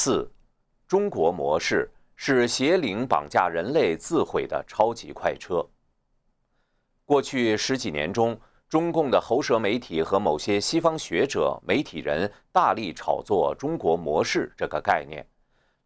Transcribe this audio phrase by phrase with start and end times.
[0.00, 0.30] 四，
[0.86, 5.60] 中国模式是邪灵绑架人类自毁的超级快车。
[7.04, 15.26] 过去十几年中，中共的喉舌媒体和某些西方学者、媒体人大力炒作“中国模式”这个概念。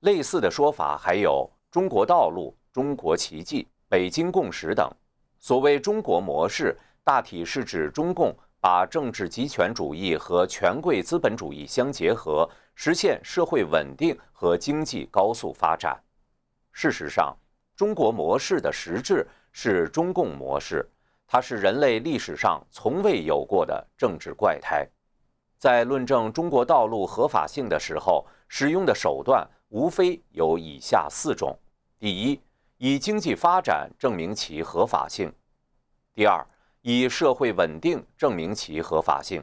[0.00, 4.94] 类似的说法还有“中国道路”“中国奇迹”“北京共识”等。
[5.38, 16.00] 所谓“中国模式”，大体是指中共把政治集权主义和权贵资本主义相结合，实现社会稳定和经济高速发展。
[16.70, 17.36] 事实上
[17.74, 20.88] ，“中国模式”的实质是中共模式。
[21.26, 24.88] 它是人类历史上从未有过的政治怪胎，
[25.58, 31.58] 在论证中国道路合法性的时候，使用的手段无非有以下四种：
[31.98, 32.40] 第一，
[32.78, 35.30] 以经济发展证明其合法性；
[36.14, 36.46] 第二，
[36.82, 39.40] 以社会稳定证明其合法性；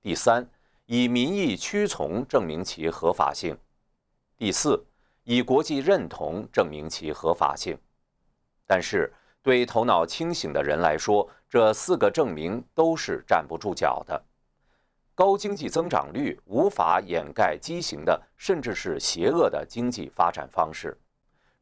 [0.00, 0.48] 第三，
[0.86, 3.56] 以民意屈从证明其合法性；
[4.36, 4.86] 第四，
[5.24, 7.76] 以国际认同证明其合法性。
[8.66, 9.12] 但是，
[9.42, 14.24] 对头脑清醒的人来说，这四个证明都是站不住脚的。
[15.12, 20.96] 高经济增长率无法掩盖畸形的，甚至是邪恶的经济发展方式。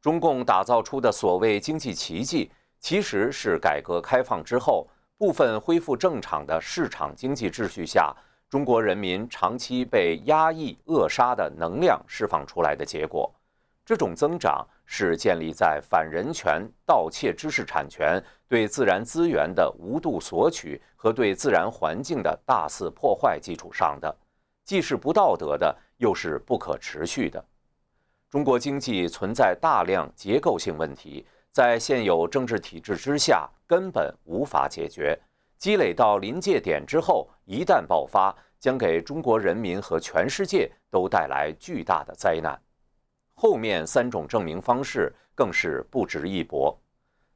[0.02, 2.50] 中共打造出的所谓经济奇迹，
[2.82, 8.14] 其实是改革开放之后部分恢复正常的市场经济秩序下，
[8.50, 13.32] 中国人民长期被压抑扼杀的能量释放出来的结果。
[13.86, 14.66] 这种增长。
[14.84, 24.14] 是建立在反人权、盗窃知识产权、对自然资源的无度索取和对自然环境的大肆破坏基础上的，
[24.66, 27.42] 既是不道德的，又是不可持续的。
[28.28, 35.18] 中国经济存在大量结构性问题，在现有政治体制之下根本无法解决，
[35.58, 42.58] 积累到临界点之后，一旦爆发，将给中国人民和全世界都带来巨大的灾难。
[43.34, 46.74] 后面三种证明方式更是不值一驳。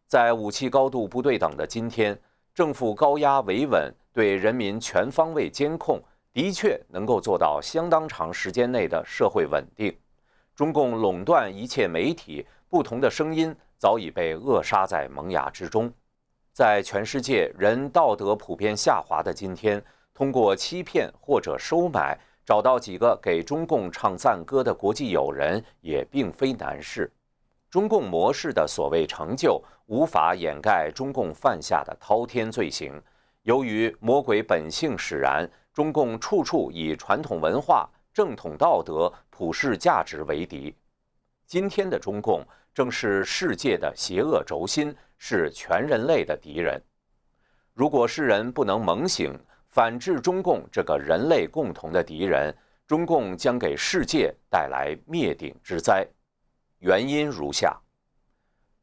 [0.07, 2.19] 在武器高度不对等的今天，
[2.55, 6.03] 政府高压维稳，对人民全方位监控，
[6.33, 9.95] 的确能够做到相当长时间内的社会稳定。
[10.55, 15.93] 中共垄断一切媒体，不同的声音早已被扼杀在萌芽之中。
[16.53, 19.83] 在全世界人道德普遍下滑的今天，
[20.15, 22.19] 通过欺骗或者收买。
[22.47, 27.13] 找到几个给中共唱赞歌的国际友人也并非难事。
[27.69, 33.03] 中共模式的所谓成就，无法掩盖中共犯下的滔天罪行。
[33.43, 40.73] 由于魔鬼本性使然，中共处处以传统文化、正统道德、普世价值为敌。
[41.47, 46.83] 今天的中共正是世界的邪恶轴心，是全人类的敌人。
[47.73, 52.53] 如果世人不能猛醒，反制中共这个人类共同的敌人，
[52.85, 56.05] 中共将给世界带来灭顶之灾。
[56.81, 57.81] 原因如下：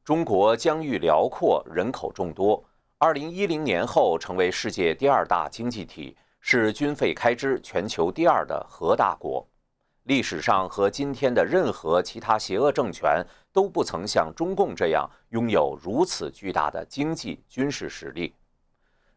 [0.05, 2.63] 中国疆域辽阔，人口众多，
[2.97, 9.45] 二零一零年后成为世界第二大经济体，是军费开支全球第二的核大国。
[10.03, 18.33] 历史上和今天的任何其他邪恶政权都不曾像中共这样拥有如此巨大的经济军事实力。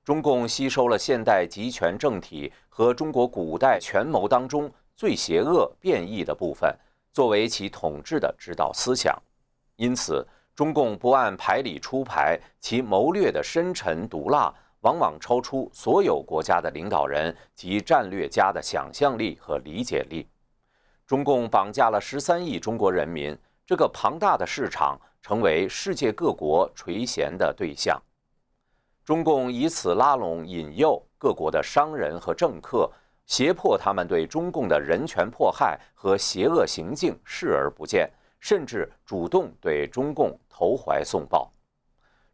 [0.04, 6.72] 中共吸收了现代集权政体和中国古代权谋当中最邪恶变异的部分，
[7.12, 9.20] 作为其统治的指导思想。
[9.74, 20.24] 因此，中共不按牌理出牌，其谋略的深沉毒辣，往往超出所有国家的领导人及战略家的想象力和理解力。
[21.06, 28.00] 中共绑架了十三亿中国人民，这个庞大的市场成为世界各国垂涎的对象。
[29.04, 32.90] 中共以此拉拢、引诱各国的商人和政客，
[33.24, 41.48] 胁迫他们对中共的人权迫害和邪恶行径视而不见，甚至主动对中共投怀送抱。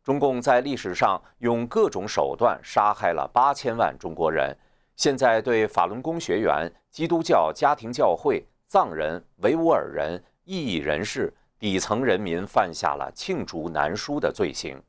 [0.02, 4.56] 中共在历史上用各种手段杀害了八千万中国人，
[4.96, 8.42] 现在对法轮功学员、基督教家庭教会、
[8.72, 14.82] 藏人、维吾尔人、异议人士、底层人民犯下了罄竹难书的罪行。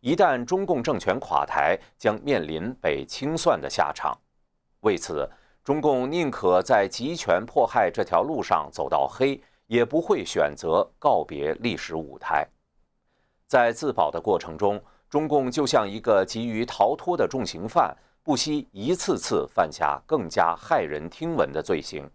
[0.00, 4.14] 一旦中共政权垮台，将面临被清算的下场。
[4.80, 5.26] 为此，
[5.64, 12.46] 中共宁可在集权迫害这条路上走到黑，也不会选择告别历史舞台。
[13.46, 14.78] 在自保的过程中，
[15.08, 22.06] 中共就像一个急于逃脱的重刑犯，不惜一次次犯下更加骇人听闻的罪行。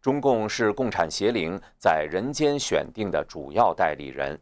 [0.00, 4.40] 中共是共产邪灵在人间选定的主要代理人。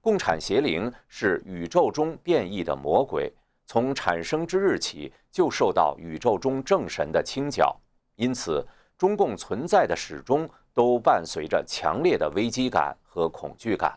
[0.00, 3.32] 共产邪灵是宇宙中变异的魔鬼，
[3.66, 7.76] 从产生之日起就受到宇宙中正神的清剿，
[8.16, 8.66] 因此
[8.98, 13.96] 中共存在的始终都伴随着强烈的危机感和恐惧感。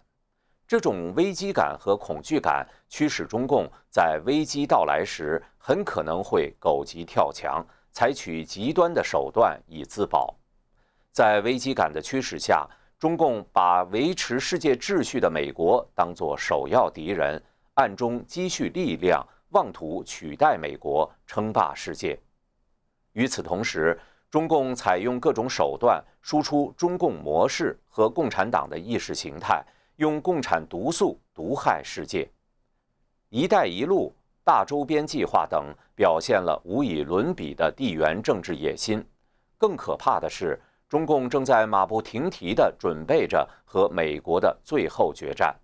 [0.68, 10.36] 这种危机感和恐惧感驱使中共在危机到来时很可能会狗急跳墙，采取极端的手段以自保。
[11.20, 12.66] 在危机感的驱使下，
[12.98, 17.44] 中共把维持世界秩序的美国当作首要敌人，
[17.74, 22.18] 暗中积蓄力量，妄图取代美国，称霸世界。
[23.12, 24.00] 与此同时，
[24.32, 29.62] 中共采用各种手段输出中共模式和共产党的意识形态。
[29.98, 32.32] 用共产毒素毒害世界
[33.28, 39.06] ，“一带一路”大周边计划等表现了无以伦比的地缘政治野心。
[39.58, 40.58] 更可怕的是，
[40.90, 45.56] 中共正在马不停蹄地准备着和美国的最后决战。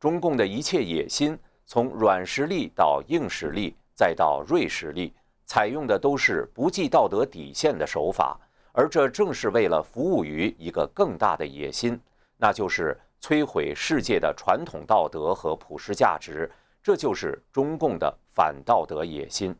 [0.00, 5.14] 中共的一切野心，从软实力到硬实力，再到锐实力，
[5.44, 8.40] 采用的都是不计道德底线的手法，
[8.72, 12.00] 而这正是为了服务于一个更大的野心，
[12.38, 12.98] 那就是。
[13.24, 16.50] 摧毁世界的传统道德和普世价值，
[16.82, 19.56] 这就是中共的反道德野心。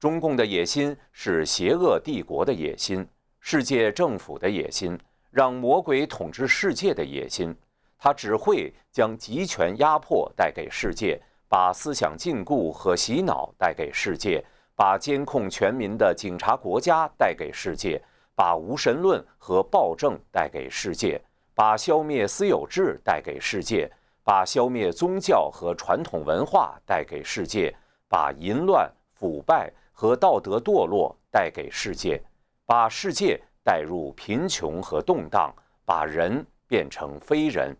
[0.00, 3.06] 中共的野心是邪恶帝国的野心，
[3.50, 5.00] 世界政府的野心，
[5.30, 7.56] 让魔鬼统治世界的野心。
[7.98, 11.18] 他只会将集权压迫带给世界，
[11.48, 14.44] 把思想禁锢和洗脑带给世界，
[14.76, 17.98] 把监控全民的警察国家带给世界，
[18.34, 21.18] 把无神论和暴政带给世界。
[21.54, 23.90] 把消灭私有制带给世界，
[24.22, 27.74] 把消灭宗教和传统文化带给世界，
[28.10, 32.22] 把淫乱、腐败和道德堕落带给世界，
[32.68, 35.50] 把世界带入贫穷和动荡，
[35.86, 37.74] 把人变成非人，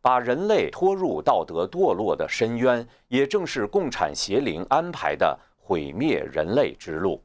[0.00, 7.20] 把人类拖入道德堕落的深渊，也正是共产邪灵安排的毁灭人类之路。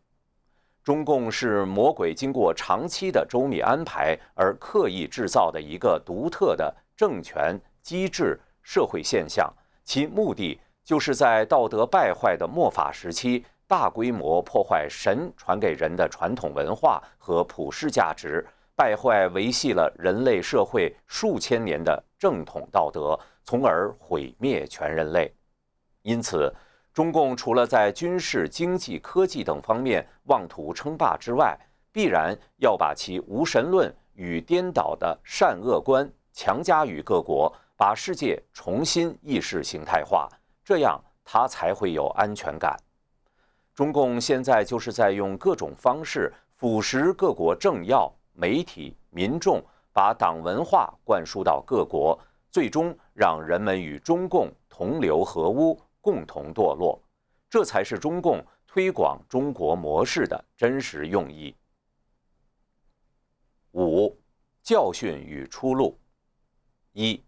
[0.83, 18.45] 中共是魔鬼经过长期的周密安排而刻意制造的一个独特的政权机制社会现象，其目的就是在道德败坏的末法时期，大规模破坏神传给人的传统文化和普世价值，
[18.75, 25.33] 败坏维系了人类社会数千年的正统道德，从而毁灭全人类。
[26.01, 26.53] 因此。
[26.93, 31.57] 中共除了在军事、经济、科技等方面妄图称霸之外，
[31.91, 40.29] 必然要把其无神论与颠倒的善恶观强加于各国，把世界重新意识形态化，
[40.63, 42.77] 这样他才会有安全感。
[43.73, 52.19] 中共现在就是在用各种方式腐蚀各国政要、媒体、民众，把党文化灌输到各国，
[52.51, 55.79] 最终让人们与中共同流合污。
[56.03, 57.01] 共同堕落，
[57.49, 61.55] 这才是中共推广中国模式的真实用意。
[63.71, 64.13] 五、
[64.61, 65.97] 教训与出路。
[66.91, 67.23] 一、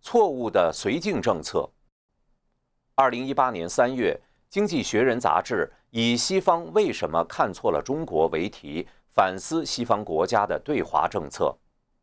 [0.00, 1.68] 错误的绥靖政策。
[2.94, 4.16] 二零一八年三月，
[4.48, 11.54] 《经济学人》杂志以“西方为什么看错了中国”为题，反思西方国家的对华政策。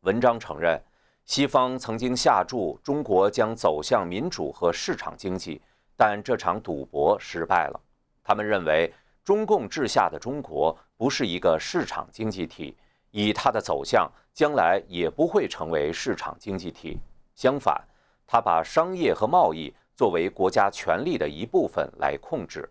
[0.01, 0.80] 文章承认，
[1.25, 5.59] 西方曾经下注中国将走向民主和市场经济。
[5.97, 7.81] 但这场赌博失败了。
[8.24, 8.94] 他们认为，
[9.24, 12.77] 中共治下的中国不是一个市场经济体，
[13.09, 17.00] 以它的走向，将来也不会成为市场经济体。
[17.34, 17.84] 相反，
[18.27, 22.69] 他把商业和贸易作为国家权力的一部分来控制。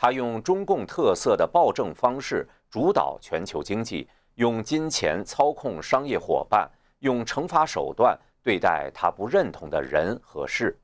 [0.00, 10.78] 他用中共特色的暴政方式主导全球经济，用金钱操控商业伙伴，用惩罚手段对待他不认同的人和事。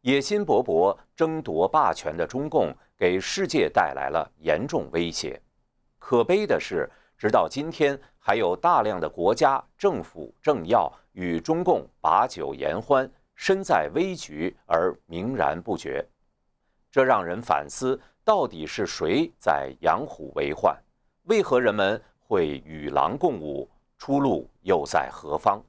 [0.00, 5.40] 野心勃勃、争夺霸权的中共给世界带来了严重威胁。
[6.00, 16.04] 可悲的是，直到今天，还有大量的国家、政府、政要与中共把酒言欢，身在危局而明然不觉。
[16.90, 20.76] 这让人反思：到底是谁在养虎为患？
[21.24, 23.68] 为何人们会与狼共舞？
[23.98, 25.62] 出路又在何方？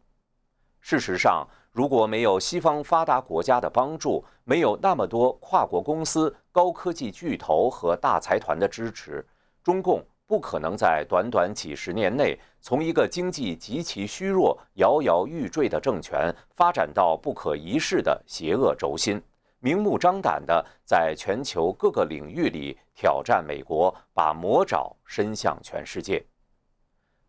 [0.80, 9.26] 事实上，如果没有西方发达国家的帮助，没有那么多跨国公司、高科技巨头和大财团的支持，
[9.64, 19.22] 中共不可能在短短几十年内从一个经济极其虚弱、摇摇欲坠的政权发展到不可一世的邪恶轴心，
[19.64, 26.24] 明目张胆地在全球各个领域里挑战美国，把魔爪伸向全世界。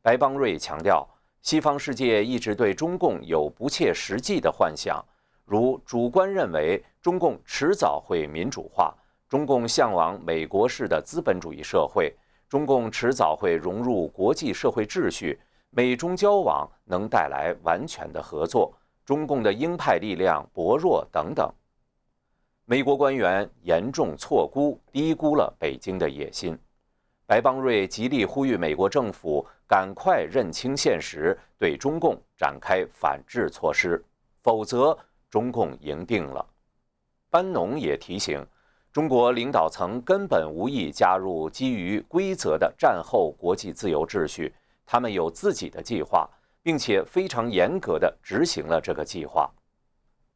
[0.03, 1.09] 白邦瑞强调。
[1.43, 5.05] 西方世界一直对中共有不切实际的幻想，
[5.45, 8.95] 如主观认为中共迟早会民主化，
[9.29, 12.15] 中共向往美国式的资本主义社会，
[12.49, 15.37] 中共迟早会融入国际社会秩序，
[15.71, 18.73] 美中交往能带来完全的合作，
[19.05, 21.53] 中共的鹰派力量薄弱等等。
[22.73, 26.59] 美国官员严重错估、低估了北京的野心。
[27.26, 34.02] 白邦瑞极力呼吁美国政府赶快认清现实，对中共展开反制措施，
[34.41, 34.99] 否则
[35.29, 36.43] 中共赢定了。
[37.29, 38.43] 班农也提醒，
[38.91, 44.50] 中国领导层根本无意加入基于规则的战后国际自由秩序，
[44.87, 46.26] 他们有自己的计划，
[46.62, 49.50] 并且非常严格地执行了这个计划。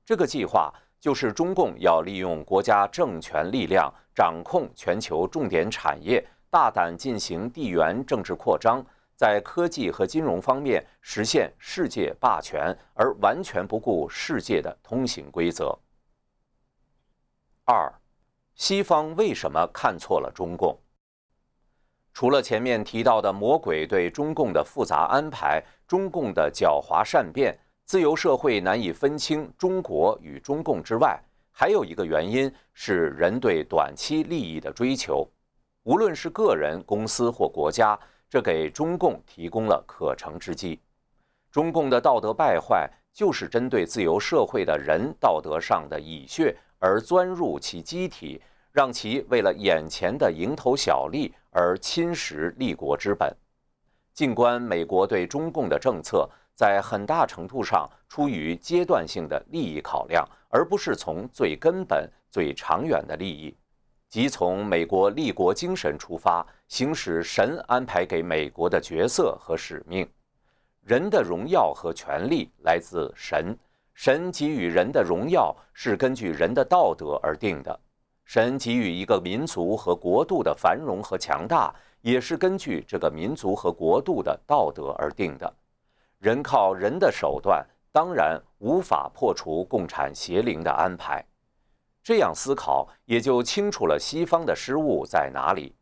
[0.05, 0.71] 这个计划。
[1.07, 6.21] 就是中共要利用国家政权力量掌控全球重点产业，
[6.51, 8.85] 大胆进行地缘政治扩张，
[9.15, 15.79] 在科技和金融方面实现世界霸权，而完全不顾世界的通行规则。
[17.65, 17.89] 二，
[18.57, 20.77] 西方为什么看错了中共？
[22.13, 27.57] 除了前面提到的魔鬼对中共的复杂安排，中共的狡猾善变。
[27.87, 31.16] 自由社会难以分清中国与中共之外，
[31.52, 35.25] 还有一个原因是人对短期利益的追求。
[35.85, 37.97] 无论是个人、公司或国家，
[38.28, 40.81] 这给中共提供了可乘之机。
[41.52, 53.33] 中共的道德败坏，就是针对自由社会的人道德上的蚁穴而钻入其机体，让其为了眼前的蝇头小利而侵蚀立国之本。
[54.12, 63.55] 尽管美国对中共的政策，在很大程度上出于阶段性的利益考量，而不是从最根本、最长远的利益，
[64.09, 70.09] 即从美国立国精神出发，行使神安排给美国的角色和使命。
[70.81, 73.55] 人的荣耀和权利来自神，
[73.93, 77.79] 神给予人的荣耀是根据人的道德而定的，
[78.25, 85.53] 神给予一个民族和国度的繁荣和强大，也是根据这个民族和国度的道德而定的。
[86.18, 91.25] 人靠人的手段，当然无法破除共产邪灵的安排。
[92.02, 95.75] 这样思考，也就清楚了西方的失误在哪里。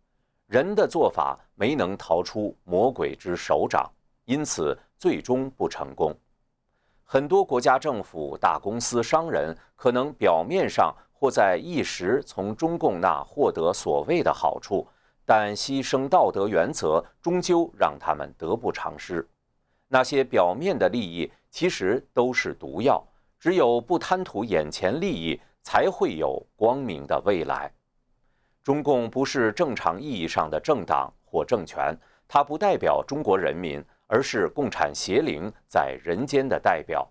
[0.47, 3.91] 人的做法没能逃出魔鬼之手掌，
[4.25, 6.15] 因此最终不成功。
[7.05, 14.87] 很多国家政府、大公司、商人可能表面上或在一时从中共那获得所谓的好处，
[15.25, 19.27] 但牺牲道德原则，终究让他们得不偿失。
[19.89, 23.07] 那些表面的利益其实都是毒药，
[23.39, 27.71] 只有不贪图眼前利益，才会有光明的未来。
[28.63, 37.09] 中共不是正常意义上的政党或政权，它不代表中国人民，而是共产邪灵在人间的代表。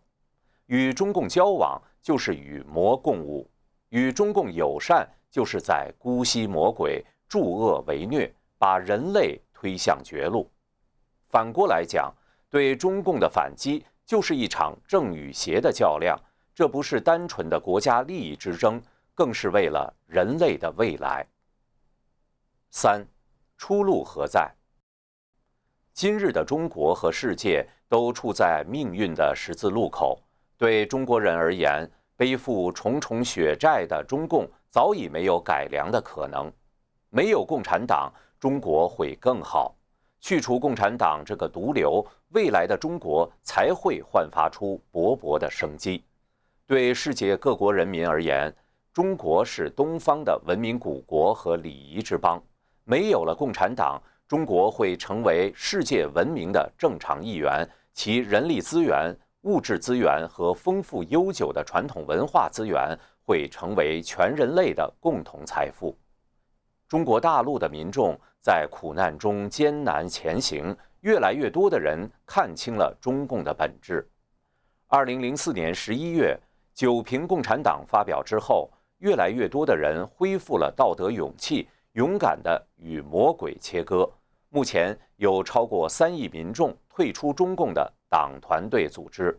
[0.65, 3.49] 与中共交往就是与魔共舞，
[3.89, 10.51] 与中共友善就是在姑息魔鬼，助恶为虐，把人类推向绝路。
[11.29, 12.13] 反过来讲。
[12.53, 16.15] 对中共的反击就是一场正与邪的较量，
[16.53, 18.79] 这不是单纯的国家利益之争，
[19.15, 21.25] 更是为了人类的未来。
[22.69, 23.03] 三，
[23.57, 24.53] 出路何在？
[25.93, 30.21] 今日的中国和世界都处在命运的十字路口。
[30.55, 36.53] 对中国人而言，背负重重血债的中共早已没有改良的可能。
[37.09, 39.75] 没有共产党，中国会更好。
[40.23, 46.01] 去除共产党这个毒瘤，未来的中国才会焕发出勃勃的生机。
[46.65, 48.49] 对世界各国人民而言，
[48.93, 52.41] 中国是东方的文明古国和礼仪之邦。
[52.85, 65.93] 没有了共产党，中国会成为世界文明的正常一员，其人力资源、物质资源和丰富悠久的传统文化资源会成为全人类的共同财富。
[66.93, 68.15] 中国大陆的民众。
[68.39, 74.07] 在苦难中艰难前行，越来越多的人看清了中共的本质。
[74.87, 76.39] 二零零四年十一月，
[76.71, 78.69] 九平共产党发表之后，
[78.99, 84.07] 越来越多的人恢复了道德勇气，勇敢地与魔鬼切割。
[84.49, 89.35] 目前有超过三亿民众退出中共的党团队组织。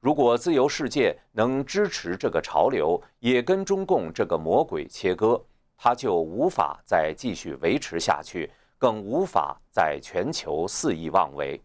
[0.00, 5.44] 如果自由世界能支持这个潮流，也跟中共这个魔鬼切割。
[5.78, 11.58] 他就无法再继续维持下去，更无法在全球肆意妄为。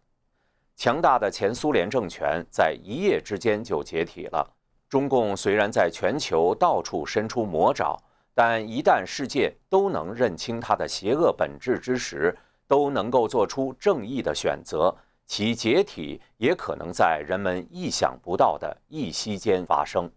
[0.76, 4.48] 强大的前苏联政权在一夜之间就解体了。
[4.88, 8.00] 中共虽然在全球到处伸出魔爪，
[8.36, 20.10] 但一旦世界都能认清它的邪恶本质之时，都能够做出正义的选择，其解体也可能在人们意想不到的一息间发生。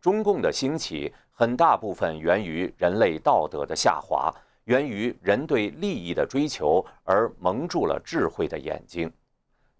[0.00, 1.12] 中共的兴起。
[1.38, 4.34] 很大部分源于人类道德的下滑，
[4.64, 9.12] 源于人对利益的追求而蒙住了智慧的眼睛。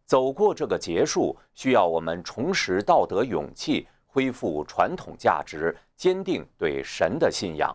[0.05, 7.75] 走过这个劫数，需要我们重拾道德勇气，恢复传统价值，坚定对神的信仰。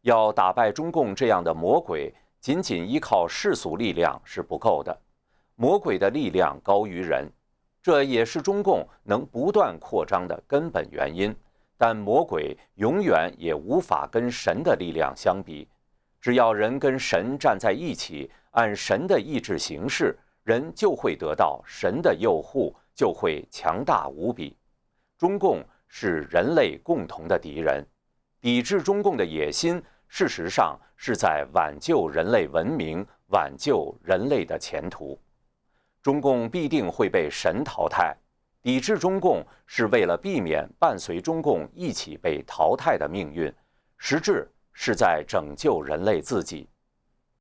[0.00, 5.00] 要打败中共这样的魔鬼，仅仅依靠世俗力量是不够的。
[5.54, 7.30] 魔鬼的力量高于人，
[7.80, 11.32] 这也是中共能不断扩张的根本原因。
[11.78, 15.66] 但魔鬼永远也无法跟神的力量相比。
[16.20, 20.14] 只要人跟神站在一起，按神的意志行事。
[20.42, 24.56] 人就会得到神的佑护，就会强大无比。
[25.18, 27.86] 中共是人类共同的敌人，
[28.40, 35.20] 抵制中共的野心，事实上是在挽救人类文明，挽救人类的前途。
[36.00, 38.16] 中共必定会被神淘汰，
[38.62, 43.52] 抵制中共是为了避免伴随中共一起被淘汰的命运，
[43.96, 46.68] 实质是在拯救人类自己。